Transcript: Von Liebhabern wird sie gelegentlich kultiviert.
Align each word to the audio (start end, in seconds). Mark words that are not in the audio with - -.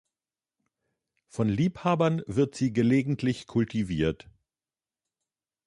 Von 1.27 1.47
Liebhabern 1.47 2.23
wird 2.25 2.55
sie 2.55 2.73
gelegentlich 2.73 3.45
kultiviert. 3.45 4.27